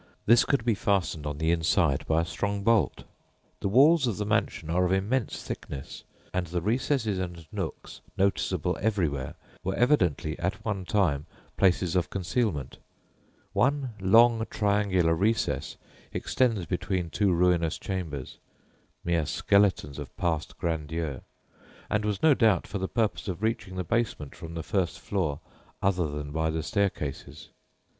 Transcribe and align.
This 0.25 0.45
could 0.45 0.65
be 0.65 0.73
fastened 0.73 1.27
on 1.27 1.37
the 1.37 1.51
inside 1.51 2.07
by 2.07 2.21
a 2.21 2.25
strong 2.25 2.63
bolt. 2.63 3.03
The 3.59 3.67
walls 3.69 4.07
of 4.07 4.17
the 4.17 4.25
mansion 4.25 4.71
are 4.71 4.83
of 4.83 4.91
immense 4.91 5.43
thickness, 5.43 6.03
and 6.33 6.47
the 6.47 6.59
recesses 6.59 7.19
and 7.19 7.45
nooks 7.51 8.01
noticeable 8.17 8.75
everywhere 8.81 9.35
were 9.63 9.75
evidently 9.75 10.39
at 10.39 10.65
one 10.65 10.85
time 10.85 11.27
places 11.55 11.95
of 11.95 12.09
concealment; 12.09 12.79
one 13.53 13.91
long 13.99 14.47
triangular 14.49 15.13
recess 15.13 15.77
extends 16.11 16.65
between 16.65 17.11
two 17.11 17.31
ruinous 17.31 17.77
chambers 17.77 18.39
(mere 19.03 19.27
skeletons 19.27 19.99
of 19.99 20.17
past 20.17 20.57
grandeur), 20.57 21.21
and 21.91 22.05
was 22.05 22.23
no 22.23 22.33
doubt 22.33 22.65
for 22.65 22.79
the 22.79 22.87
purpose 22.89 23.27
of 23.27 23.43
reaching 23.43 23.75
the 23.75 23.83
basement 23.83 24.35
from 24.35 24.55
the 24.55 24.63
first 24.63 24.99
floor 24.99 25.41
other 25.79 26.07
than 26.09 26.31
by 26.31 26.49
the 26.49 26.63
staircases. 26.63 27.49